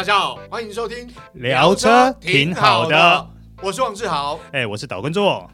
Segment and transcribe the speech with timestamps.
[0.00, 3.28] 大家好，欢迎收听聊车挺好的，
[3.62, 5.46] 我是王志豪，哎，我是岛根座。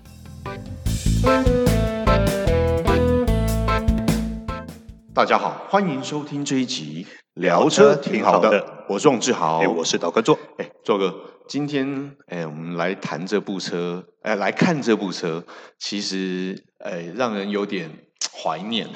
[5.12, 7.04] 大家好，欢迎收听这一集
[7.34, 11.12] 聊车挺好的，我是王志豪，哎，我是岛根座，哎，座哥，
[11.48, 15.44] 今天哎，我们来谈这部车，哎，来看这部车，
[15.80, 17.90] 其实哎，让人有点
[18.32, 18.86] 怀念。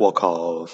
[0.00, 0.64] 我靠！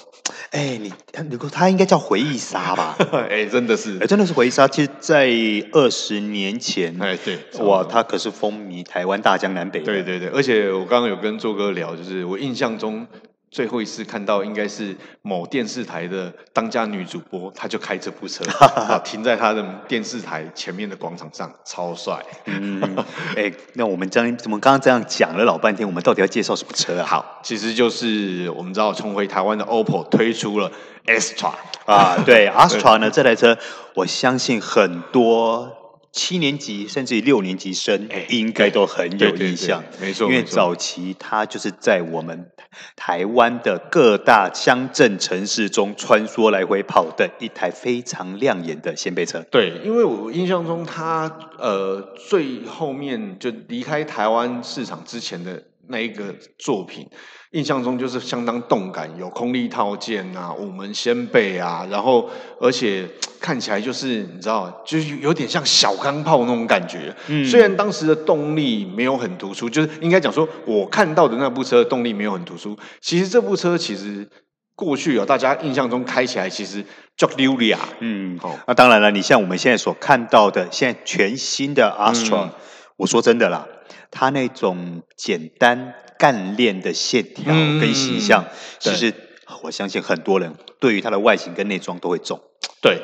[0.51, 0.93] 哎，你
[1.29, 2.95] 如果他应该叫回忆杀吧？
[3.29, 4.65] 哎，真的是，哎，真的是回忆杀。
[4.65, 5.27] 其实，在
[5.73, 9.81] 二十年前，哎，对，哇，他可是风靡台湾大江南北。
[9.81, 13.05] 对对对，而且我刚刚有跟周哥聊，就是我印象中。
[13.49, 18.43] 最后一次看到应该是某电视台的当家女主播，她就开这部车，
[19.03, 22.23] 停在她的电视台前面的广场上，超帅。
[22.45, 22.81] 嗯，
[23.35, 27.05] 哎、欸，那我们将怎么刚刚这样讲了老半天，我们到底要介绍什么车啊？
[27.05, 30.71] 好，其实就是我们知道重回台湾的 OPPO 推出了
[31.05, 31.53] Astra
[31.85, 33.57] 啊，对， Astra 呢这台车，
[33.95, 35.86] 我相信很多。
[36.17, 40.27] 七年级甚至于六年级生，应该都很有印象，没错。
[40.27, 42.49] 因为早期它就是在我们
[42.95, 49.45] 台湾的各大乡镇城市中穿梭来回跑的一台非常亮眼的掀背车。
[49.51, 57.07] 对，因为我印象中它呃最后面就离开台湾市场之前的那一个作品。
[57.51, 63.07] 印象中就是相当动感，有空力套件啊，五门掀背啊，然后而且
[63.39, 67.15] 看起来就是你知道，就是有点像小钢炮那种感觉。
[67.27, 72.77] 嗯，虽然当时的动力没有很突出，就是应该讲说，我看到的那部车动力没有很突出。
[72.99, 74.27] 其实这部车其实
[74.75, 76.83] 过去啊，大家印象中开起来其实
[77.15, 77.79] 叫溜利亚。
[78.01, 82.51] 嗯，好，那当然了，你像我们现在所看到的，现在全新的 Astra，嗯，
[82.97, 83.65] 我说真的啦，
[84.11, 85.93] 它那种简单。
[86.17, 89.13] 干练的线条跟形象，嗯、其实
[89.63, 92.39] 我相信很多人对于它的外形跟内装都会中。
[92.81, 93.01] 对，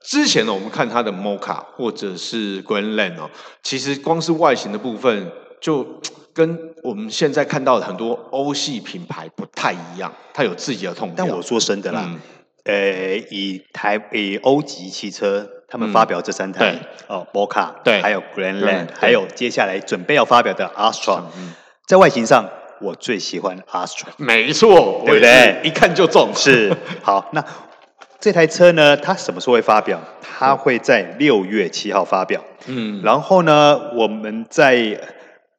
[0.00, 3.30] 之前呢，我们看它的 Mocha 或者是 Greenland 哦，
[3.62, 5.30] 其实光是外形的部分，
[5.60, 6.00] 就
[6.34, 11.24] 跟我们现在看到的很多欧系品牌不太一样，它有自己的痛调。
[11.24, 12.20] 但我说真的啦，嗯、
[12.64, 16.72] 呃，以台以欧级汽车，他们发表这三台、
[17.08, 21.22] 嗯、哦，Mocha 对，还有 Grandland，还有接下来准备要发表的 Astra。
[21.36, 21.54] 嗯
[21.86, 25.60] 在外形上，我最喜欢 Astra，没错，对不对？
[25.62, 26.34] 一看就中。
[26.34, 27.44] 是，好，那
[28.18, 28.96] 这台车呢？
[28.96, 30.00] 它什么时候会发表？
[30.20, 32.42] 它会在六月七号发表。
[32.66, 35.00] 嗯，然后呢，我们在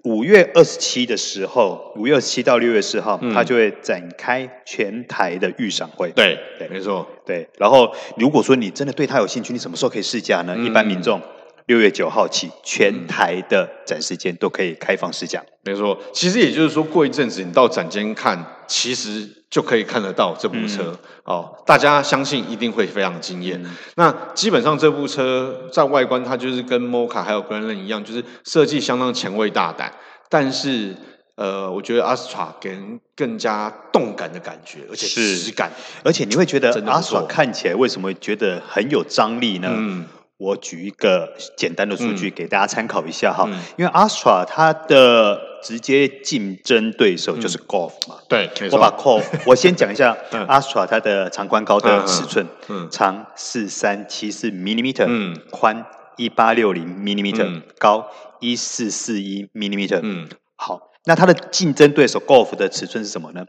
[0.03, 6.11] 五月二十七的时候，五月二十七到六月四号，嗯，它就会展开全台的预赏会。
[6.11, 7.47] 对，对，没错，对。
[7.57, 10.53] 然后，如果说你真的对它有兴趣，你什么时候可以试驾呢？
[10.57, 11.21] 嗯，一般民众。
[11.67, 15.43] 六月九号起，全台的展示间都可以开放试驾。
[15.63, 21.63] 没错，其实也就是说，过一阵子你到展间看，其实就可以看得到这部车、嗯、哦。
[21.65, 23.71] 大家相信一定会非常惊艳、嗯。
[23.95, 29.93] 那基本上这部车在外观，它就是跟 Mocha 还有 Grandland 一样，就是设计相当前卫大胆。
[30.29, 30.95] 但是，
[31.35, 35.69] 呃，我觉得 Astra 给人更加动感的感觉，而且实感，
[36.05, 39.67] 而且你会觉得 Astra 看起来为什么会觉得很有张力呢？
[39.69, 40.05] 嗯。
[40.37, 55.85] 我举一个简单的数据给大家参考一下哈、嗯，因为 Astra 它的直接竞争对手就是 Golf 嘛，嗯、对，我把 Golf 我先讲一下 Astra 它的长宽高的尺寸，嗯，长四三七四 millimeter，嗯，宽
[56.17, 58.07] 一八六零 millimeter，高
[58.39, 63.45] 一四四一 millimeter，嗯，好，那它的竞争对手 Golf 的尺寸是什么呢？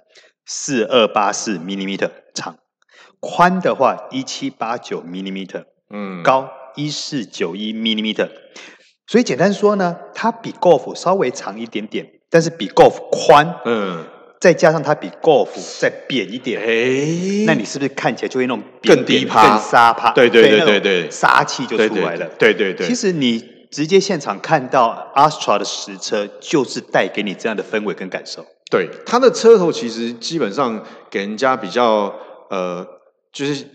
[0.47, 2.57] 四二八四 millimeter 长，
[3.21, 6.49] 宽的话一七八九 millimeter，嗯，高。
[6.79, 8.29] 一四九一 millimeter，
[9.09, 14.07] 所以简单说呢，它比 Golf 稍微长一点点，但是比 Golf 宽，嗯，
[14.41, 15.49] 再加上它比 Golf
[15.81, 20.13] 再扁一点，哎，那你是不是看起来就会那种更低趴、更沙趴？
[20.13, 22.29] 对对对对对，杀气就出来了。
[22.39, 28.47] 对，对，其实你直接现场看到 Astra 的实车，就是带给你这样的氛围跟感受。
[28.71, 32.15] 对，它的车头其实基本上给人家比较
[32.51, 32.87] 呃，
[33.33, 33.67] 就是。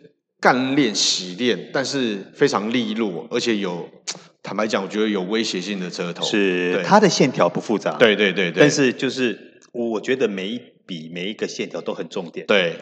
[0.44, 3.88] 干练洗练，但是非常利落，而且有
[4.44, 6.26] 坦白讲，我觉得有威胁性的车头。
[6.26, 8.60] 是它的线条不复杂，对对对对。
[8.60, 12.46] 但是就是我觉得每一笔每一个线条都很重点。
[12.46, 12.76] 对，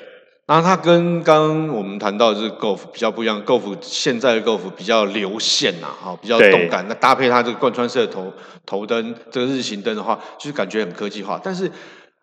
[0.47, 6.83] 然后它跟刚刚我们谈到的这个 Golf 比较不一样，Golf 现在的 Golf 比较流线呐，哈，比较动感。
[6.89, 8.33] 那搭配它这个贯穿式的头
[8.65, 11.39] 头灯，这个日行灯的话，就是感觉很科技化。
[11.43, 11.71] 但是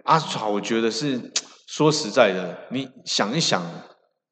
[0.05, 1.21] Astra 我觉得是
[1.69, 3.63] 说实在的，你想一想。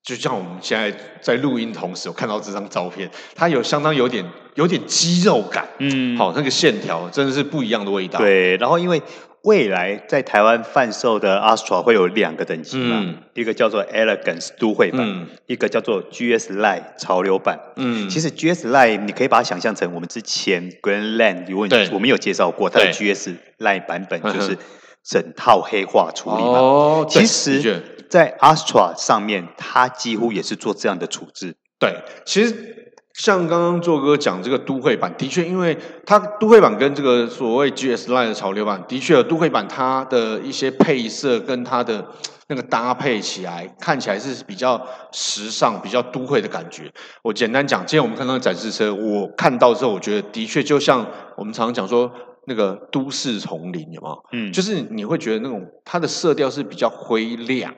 [0.06, 4.24] 就像我们现在在录音同时，我看到这张照片，它有相当有点
[4.54, 8.20] 有点肌肉感，嗯，好，那个线条真的是不一样的味道。
[8.20, 9.02] 对，然后因为
[9.42, 13.00] 未来在台湾贩售的 Astra 会有两个等级嘛？
[13.02, 17.58] 嗯、一个叫做 Elegance 都会版，嗯、一个叫做 GS Line 潮流版。
[17.74, 24.56] 嗯，其实 GS Line 你可以把它想象成我们之前 Grandland 有问题，我们有介绍过它的 GS Line 版本，就是
[25.04, 26.58] 整套黑化处理嘛。
[26.60, 31.56] 哦，其实，在 Astra 上面，它几乎也是做这样的处置。
[31.78, 32.82] 对，其实。
[33.18, 35.74] 像刚刚做哥讲这个都会版，的确，因为
[36.04, 42.06] 它都会版跟这个所谓 GS Line 的潮流版，的确，都会版它的一些配色跟它的
[42.48, 46.92] 那个搭配起来，看起来是比较时尚、比较都会的感觉。
[47.22, 51.06] 我简单讲，今天我们看到展示车，我看到之后，我觉得的确就像
[51.38, 52.12] 我们常常讲说
[52.46, 54.24] 那个都市丛林，有没有？
[54.32, 57.74] 嗯，就是你会觉得那种它的色调是比较灰亮，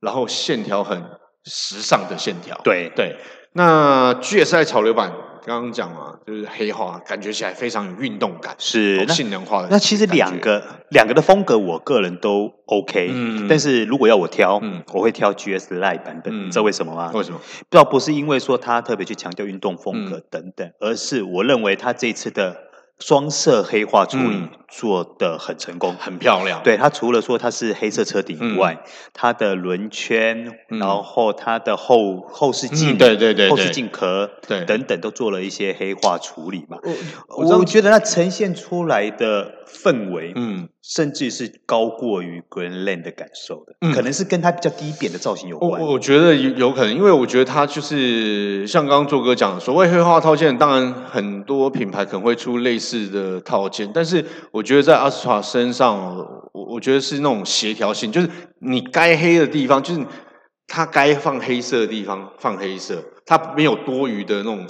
[0.00, 1.02] 然后线条很
[1.44, 2.60] 时尚的线条。
[2.64, 3.16] 对对。
[3.52, 5.10] 那 GSI 潮流版
[5.44, 9.68] 刚刚讲嘛，就是黑化，感觉起来非常有运动感，是性能化的。
[9.70, 13.10] 那其实两个两个的风格，我个人都 OK。
[13.10, 16.50] 嗯，但是如果要我挑，嗯，我会挑 GS Line 版本。
[16.50, 17.10] 知道为什么吗？
[17.14, 17.38] 为什么？
[17.38, 22.54] 不知道不是因为说他特别去强调运动风格等等，嗯，而是我认为他这次的
[22.98, 24.36] 双色黑化处理。
[24.36, 26.62] 嗯做的很成功，很漂亮。
[26.62, 36.76] 对，它除了说它是黑色车顶以外，嗯、它的轮圈，嗯、然后它的后后视镜、嗯，对对对，后视镜壳，对等等都做了一些黑化处理嘛。
[37.28, 45.80] 我我觉得它呈现出来的氛围，嗯，甚至是高过于 Greenland 的感受的，嗯、可能是跟它比较低扁的造型有关。
[45.80, 54.24] 我我觉得有有可能，因为我觉得它就是像刚刚做哥讲的，所谓黑化套件，当然很多品牌可能会出类似的套件，但是。
[54.50, 56.16] 我觉得在 Astra 身上，
[56.52, 58.28] 我我觉得是那种协调性，就是
[58.60, 60.04] 你该黑的地方，就是
[60.66, 64.66] 它该放黑色的地方放黑色，它没有多余的那种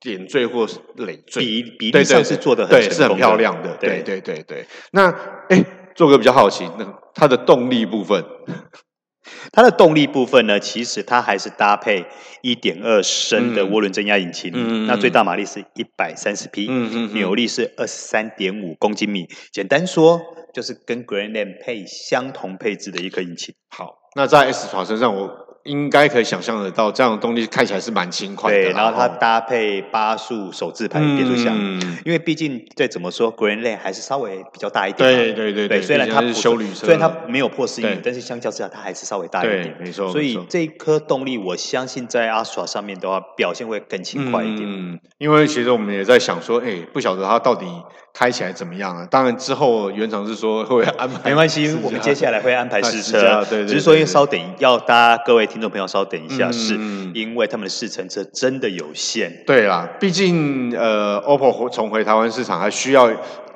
[0.00, 0.66] 点缀或
[0.96, 4.66] 累赘，比比例上是做的很对，是很漂亮的，对对对对。
[4.92, 5.10] 那
[5.48, 5.64] 哎，
[5.94, 8.24] 做个比较好奇，那它的动力部分。
[9.52, 12.06] 它的动力部分呢，其实它还是搭配
[12.40, 16.66] 一点二升的涡轮增压引擎，嗯、那最大马力是一百三十匹，
[17.12, 19.26] 扭力是二十三点五公斤米。
[19.52, 20.22] 简单说，
[20.54, 23.54] 就是跟 Grandland 配相同配置的一颗引擎。
[23.68, 25.47] 好，那在 Astra 身上我。
[25.64, 28.56] 应该可以想象得到，这样的动力看起来是蛮轻快的。
[28.56, 35.08] 对，然后它搭配八速手自排变速箱，嗯、因为毕竟再怎么说，Grandland 还是稍微比较大一点。
[35.08, 39.76] 对对对对，虽然它是休旅车，虽然它没有破四英米，但是相较之下，它还是稍微大一点。
[39.80, 44.62] 没错，所以这一颗动力，我相信在 Astra 上面的话，表现会更轻快一点。
[44.64, 47.66] 嗯，因为其实我们也在想说，哎，不晓得它到底。
[48.14, 49.06] 开起来怎么样啊？
[49.08, 56.74] 当然之后原厂是说会安排，没关系，我们接下来会安排试车， 对，只是说因为稍等，要大家各位听众朋友稍等一下，是
[57.14, 59.42] 因为他们的试乘车真的有限。
[59.46, 63.10] 对啦，毕竟呃，OPPO 重回台湾市场还需要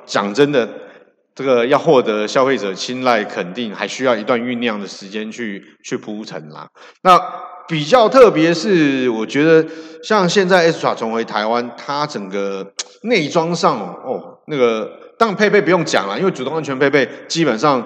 [0.05, 0.67] 讲真的，
[1.35, 6.67] 这个要获得消费者青睐肯定，还需要一段酝酿的时间去去铺陈啦。
[7.01, 7.19] 那。
[7.65, 9.65] 比较特别是，我觉得
[10.03, 12.73] 像现在 Astra 重回台湾，它整个
[13.03, 17.81] 内装上哦，那个当然配备不用讲了，因为主动安全配备基本上，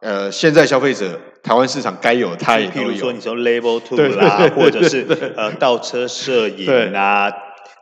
[0.00, 2.88] 呃，现在消费者台湾市场该有它也都有。
[2.88, 5.06] 譬如说，你说 Level Two 啦，或者是
[5.36, 7.32] 呃倒车摄影啊，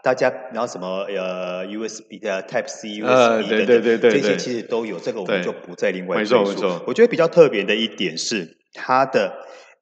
[0.03, 6.45] 大家然后什么呃 USB 的 Type C USB 的，对对对对，这些其实都有，这个我们就不再另外说。
[6.87, 9.33] 我觉得比较特别的一点是它的。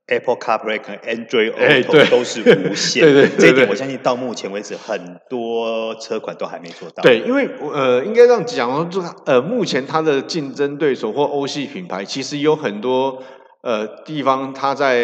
[0.06, 7.02] Apple CarPlay 和 Android Auto 都是无线， 对对，这一点我相信到目前为止很多车款都还没做到。
[7.02, 13.22] 对，因为呃，应该这样讲，就呃，目前它的竞争对手或欧系品牌，其实有很多
[13.62, 14.98] 呃地方，它在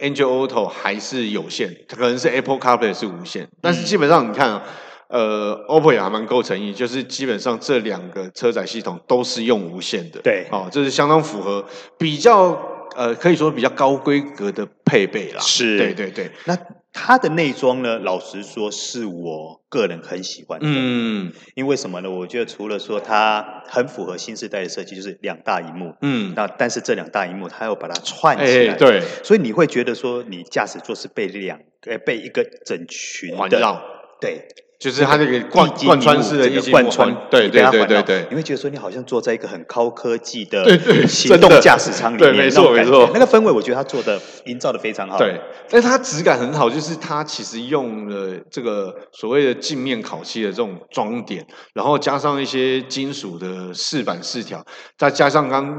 [0.00, 4.62] Android Auto 还是有线，它可能是 Apple CarPlay 是无线，但是基本上你看啊，
[5.10, 10.20] 呃，OPPO 也还蛮够诚意，就是基本上这两个车载系统都是用无线的。
[10.24, 11.64] 对，哦，这是相当符合
[11.96, 12.60] 比较。
[12.96, 15.40] 呃，可以说比较高规格的配备啦。
[15.40, 16.30] 是，对对对。
[16.44, 16.56] 那
[16.92, 17.98] 它的内装呢？
[18.00, 20.66] 老实说，是我个人很喜欢的。
[20.68, 22.10] 嗯，因为什么呢？
[22.10, 25.94] 我觉得除了说它很符合新时代的设计，就是两大荧幕。
[26.02, 28.74] 嗯，那但是这两大荧幕，它要把它串起来。
[28.74, 29.02] 对。
[29.22, 33.80] 所以你会觉得说，你驾驶座是被两呃被一个整群的环绕。
[34.20, 34.48] 对。
[34.80, 40.64] 就是它那个贯贯穿式的一个贯穿，对对对对对，你会觉得说你好像坐在一个很高科技的
[41.06, 45.18] 行动驾驶舱里面，对，没错没错，那个氛围我觉得它做的营造的非常好。
[45.18, 54.64] 对，但是它质感很好，就是它其实用了这个所谓的镜面烤漆的这种装点，然后加上一些金属的饰板饰条，
[54.96, 55.78] 再加上刚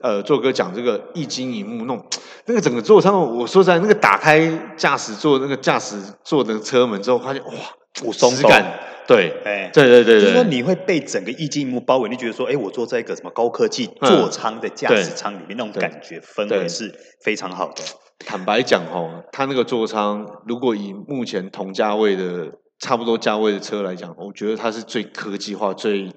[0.00, 2.04] 呃做哥讲这个一金一木弄
[2.46, 7.52] 那个整个座舱，我说实在，那个打开驾驶座那个驾驶座的车门之后，发现哇。
[7.92, 16.94] 质感对，哎，对对对对，就是说你会被整个液晶萤幕包围，你觉得说，哎，我坐在一个什么高科技座舱的驾驶舱里面，那种感觉氛围是
[17.24, 17.82] 非常好的。
[18.24, 26.08] 坦白讲哦，它那个座舱，如果以目前同价位的差不多价位的车来讲，我觉得它是最科技化、最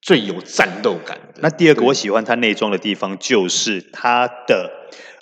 [0.00, 1.40] 最有战斗感的。
[1.42, 4.70] 那第二个我喜欢它内装的地方，就是它的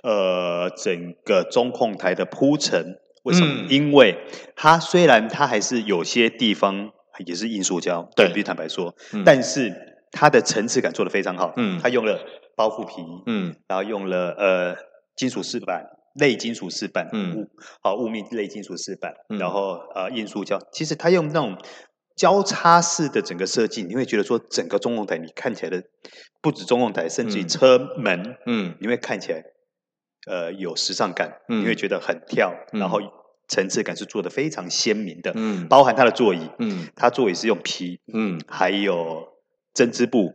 [0.04, 2.94] 呃整个中控台的铺陈。
[3.22, 3.62] 为什么？
[3.62, 4.18] 嗯、因为
[4.56, 6.90] 它虽然它还是有些地方
[7.26, 9.74] 也是硬塑胶，对，必须坦白说，嗯、但是
[10.10, 11.52] 它的层次感做得非常好。
[11.56, 12.18] 嗯，它用了
[12.56, 14.76] 包覆皮，嗯，然后用了呃
[15.16, 15.84] 金属饰板。
[16.14, 17.48] 类金属饰板，嗯，
[17.80, 20.58] 好，雾面类金属饰板，嗯、然后呃，硬塑胶。
[20.72, 21.56] 其实它用那种
[22.16, 25.84] 交叉式的整个设计，你会觉得说，整个中控台你看起来的
[26.42, 29.40] 不止中控台，甚至于车门，嗯，你会看起来
[30.26, 33.00] 呃有时尚感，嗯、你会觉得很跳，嗯、然后
[33.48, 39.28] 层次感是做的非常鲜明的，嗯，包含它的座椅，嗯，它座椅是用皮，嗯，还有
[39.74, 40.32] 针织布。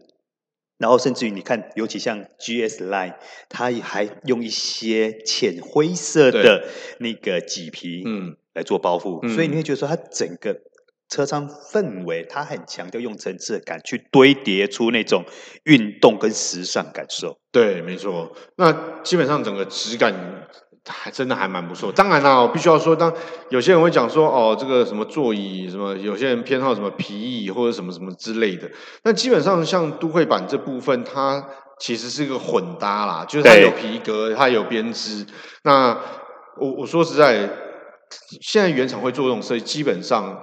[0.77, 3.15] 然后甚至于你看，尤其像 GS Line，
[3.47, 6.67] 它还用一些浅灰色的
[6.99, 10.59] 那个麂皮，嗯，来做包覆，嗯、所以你会觉得说，它整个
[11.09, 15.25] 车舱氛围，它很强调用层次感去堆叠出那种
[15.63, 17.37] 运动跟时尚感受。
[17.51, 18.35] 对，没错。
[18.57, 18.71] 那
[19.03, 20.13] 基本上整个质感。
[20.87, 21.91] 还真的还蛮不错。
[21.91, 23.11] 当然啦，我必须要说，当
[23.49, 28.69] 有些人会讲说，哦，这个什么座椅什么，有些人偏好什么皮椅或者什么什么之类的。
[29.03, 31.43] 那基本上像都会版这部分，它
[31.79, 35.25] 其实是一个混搭啦，就是它有皮革，它有编织。
[35.63, 35.99] 那
[36.59, 37.49] 我我说实在，
[38.43, 40.39] 现在原厂会做这种设计，基本上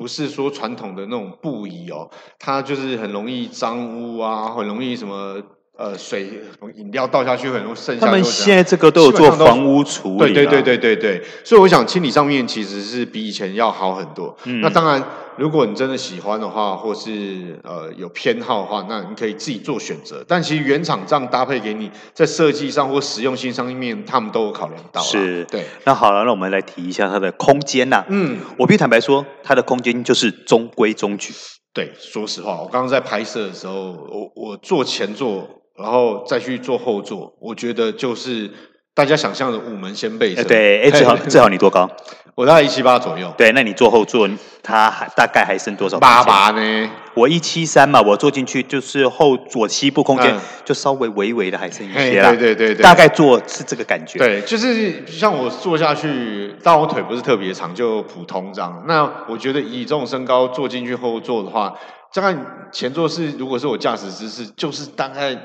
[0.00, 5.42] 不是说传统的那种布椅哦，它就是很容易脏污啊，很容易什么。
[5.80, 6.28] 呃，水
[6.76, 8.04] 饮料倒下去很容易渗下。
[8.04, 10.34] 他们现在这个都有做防污处理。
[10.34, 14.36] 对对对对对对，所以我想清理上面其实是比以前要好很多。
[14.44, 15.02] 嗯、那当然，
[15.38, 20.22] 如果你真的喜欢的话，或是呃有偏好的话，那你可以自己做选择。
[20.28, 25.00] 但其实原厂这样搭配给你，在设计上或实用性上面，他们都有考量到。
[25.00, 25.64] 是，对。
[25.84, 28.04] 那好了，那我们来提一下它的空间呐。
[28.08, 31.32] 嗯，我必须坦白说，它的空间就是中规中矩。
[31.72, 35.48] 对，说实话，我刚刚在拍摄的时候，我我坐前座。
[35.80, 38.50] 然后再去做后座，我觉得就是
[38.94, 40.44] 大家想象的五门先背车。
[40.44, 41.88] 对，哎，最好最好你多高？
[42.36, 43.32] 我大概一七八左右。
[43.36, 44.28] 对，那你坐后座，
[44.62, 45.98] 它还大概还剩多少？
[45.98, 46.90] 八八呢？
[47.14, 50.34] 我一七三嘛，我坐进去就是后左膝部空间
[50.64, 52.30] 就稍微微微的还剩一些啦。
[52.30, 54.18] 对对对对，大概坐是这个感觉。
[54.18, 58.84] 对，就是像我坐下去，但我腿不是特别长，就普通这样。
[58.86, 61.74] 那我觉得以这种身高坐进去后座的话，
[62.14, 62.36] 大概
[62.72, 65.36] 前座是如果是我驾驶姿势，就是大概。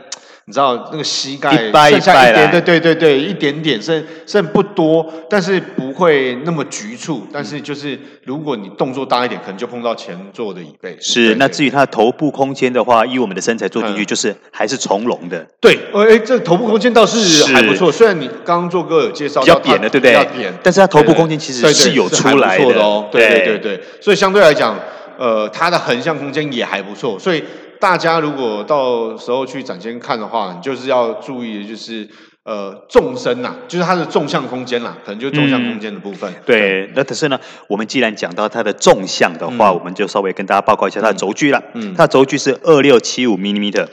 [0.47, 1.49] 你知道那个膝盖
[1.89, 7.25] 剩下一点，对对对对，一点点剩剩不多，但是不会那么局促。
[7.33, 10.95] 但是就是如果你动作大一点，可能就碰到前座的椅背。
[11.01, 15.43] 是，那至于它的头部空间的话，以我们的身材坐进去，就是还是从容的。
[15.59, 17.91] 对，哎，这头部空间倒是还不错。
[17.91, 20.11] 虽然你刚刚做哥有介绍比较扁的，对不对？
[20.11, 23.07] 比较扁，但是它头部空间其实是有出来的哦。
[23.11, 24.79] 对对对对，所以相对来讲，
[25.17, 27.43] 呃，它的横向空间也还不错，所以。
[27.77, 32.07] 大家如果到时候去展厅看的话，你就是要注意的就是
[32.43, 36.31] 呃纵深呐，就是它的纵向空间啦，可能就是纵向空间的部分。
[36.31, 41.61] 嗯、对，对那可是呢，我们既然讲到它的纵向的话，嗯、我们就稍微跟大家报告一下它的轴距了。
[41.73, 43.85] 嗯，它的轴距是二六七五 millimeter，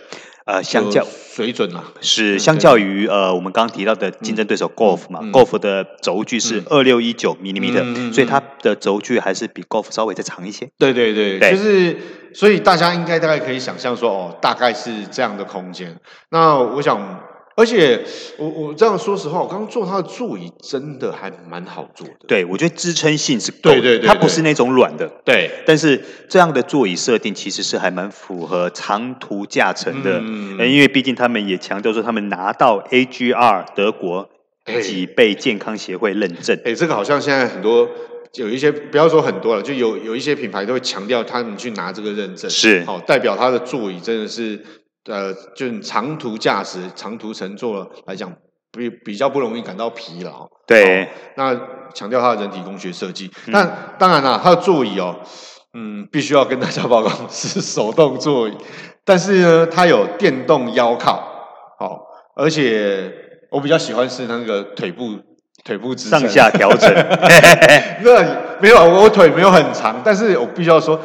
[0.45, 10.69] 呃，相较水准啊，是相较于呃我们刚刚提到的竞争对手 Golf 嘛、嗯、，Golf 的轴距是二六一九 millimeter，所以它的轴距还是比 Golf 稍微再长一些。
[10.79, 11.97] 对对对，对就是。
[12.35, 15.95] 所以大家应该大概可以想象说，哦，大概是这样的空间。
[16.31, 16.99] 那我想，
[17.55, 18.03] 而且
[18.39, 22.15] 我我这样说实话，我刚刚坐它的座椅真的还蛮好坐的。
[22.27, 25.07] 对，我觉得支撑性是够的，对对对，它不是那种软的。
[25.25, 34.29] 对，但是这样的座椅设定其实是还蛮符合长途驾乘的，嗯、因为毕竟他们也强调说，他们拿到 AGR 德国
[34.83, 36.59] 脊背健康协会认证。
[36.65, 37.89] 哎，这个好像现在很多。
[38.37, 44.59] 有一些不要说很多了，就有有一些品牌都会强调他们去拿这个认证，是好代表他的座椅真的是
[45.07, 48.33] 呃，就长途驾驶、长途乘坐来讲，
[48.71, 50.49] 比比较不容易感到疲劳。
[50.67, 51.59] 对，那
[51.95, 53.31] 强调它的人体工学设计。
[53.47, 55.17] 那、嗯、当然了，它的座椅哦，
[55.75, 58.57] 嗯，必须要跟大家报告是手动座椅，
[59.05, 61.23] 但是呢，它有电动腰靠，
[61.79, 62.01] 好，
[62.37, 63.13] 而且
[63.51, 65.19] 我比较喜欢是那个腿部。
[65.65, 66.93] 腿部支撑上下调整，
[68.03, 71.01] 那没有，我腿没有很长，但是我必须要说，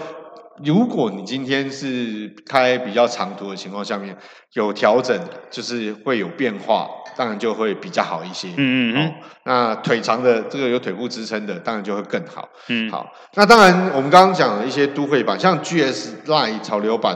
[0.64, 4.16] 如果你今天是开比较长途的情况下面
[4.54, 5.18] 有调整，
[5.52, 8.48] 就是会有变化，当然就会比较好一些。
[8.50, 9.14] 嗯嗯嗯、哦。
[9.46, 12.50] 那腿长的这个有腿部支撑的，当然就会更好。
[12.70, 12.90] 嗯。
[12.90, 17.16] 好，那当然我们刚刚讲了一些都会版，像 GS Line 潮流版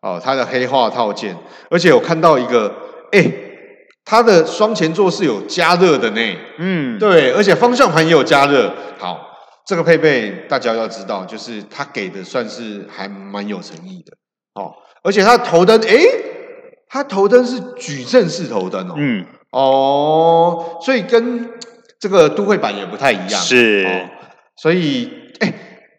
[0.00, 1.36] 哦，它的黑化套件，
[1.70, 2.74] 而且我看到一个，
[3.12, 3.30] 哎，
[4.04, 6.36] 它的双前座是有加热的呢。
[6.58, 6.98] 嗯。
[6.98, 8.72] 对，而且方向盘也有加热。
[8.98, 9.26] 好。
[9.70, 14.12] 这个配备大家要知道，就是它给的算是还蛮有诚意的。
[14.60, 14.74] 哦，
[15.04, 16.08] 而且它头灯，诶，
[16.88, 21.48] 它头灯是矩阵式头灯哦，嗯，哦，所以跟
[22.00, 24.10] 这个都会版也不太一样，是，哦、
[24.56, 25.08] 所以，
[25.38, 25.54] 诶，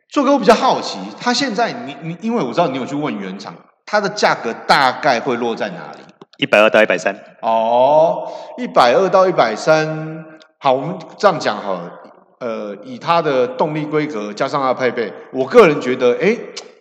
[0.09, 5.99] 做哥我比较好奇，它现在你你，因为我知道你有去问原厂，它的价格大概会落在哪里？
[6.39, 10.25] 一百二到一百三，哦，一百二到一百三，
[10.59, 11.99] 好，我们这样讲好了。
[12.41, 16.35] 呃，以它的动力规格加上它的配备，我个人觉得，哎，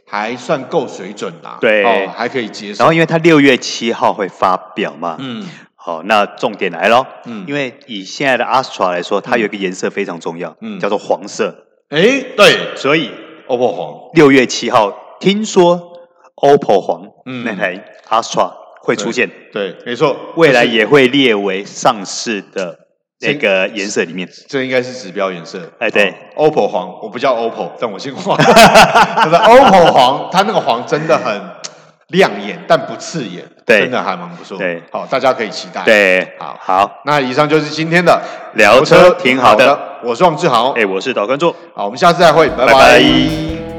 [0.06, 1.58] 还算够水准啦。
[1.60, 2.78] 对，哦，还可以接受。
[2.78, 11.66] 然后，因为它六月七号会发表嘛，嗯，好，那重点来咯，嗯，因为以现在的 Astra 来说，它有一个颜色非常重要，嗯，叫做黄色。
[11.90, 13.10] 哎，对，所以
[13.46, 15.92] OPPO 黄，六月七号听说
[16.36, 18.50] OPPO 黄，嗯，那台 Astra
[18.80, 22.78] 会出现，对，没错，未来也会列为上市的。
[23.20, 25.58] 那个颜色里面，这应该是指标颜色。
[25.78, 28.36] 哎，对，OPPO 黄，我不叫 OPPO，但我姓黄。
[28.38, 31.40] 就是 OPPO 黄，它那个黄真的很
[32.08, 34.56] 亮眼，但不刺眼，对，真的还蛮不错。
[34.56, 35.82] 对，好，大家可以期待。
[35.84, 38.20] 对，好，好，那以上就是今天的
[38.54, 39.78] 聊车，挺好的。
[40.02, 41.54] 我是王志豪，哎，我是导观众。
[41.74, 42.72] 好，我们下次再会，拜拜。
[42.72, 43.69] 拜拜。